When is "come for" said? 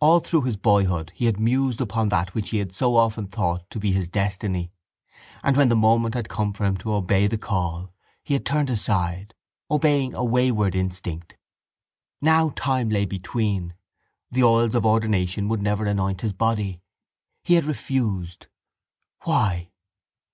6.28-6.66